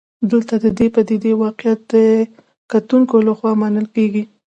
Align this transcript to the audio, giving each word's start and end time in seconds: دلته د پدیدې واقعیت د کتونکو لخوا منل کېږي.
دلته 0.31 0.53
د 0.63 0.79
پدیدې 0.95 1.33
واقعیت 1.43 1.79
د 1.93 1.95
کتونکو 2.71 3.15
لخوا 3.27 3.51
منل 3.61 3.87
کېږي. 3.95 4.23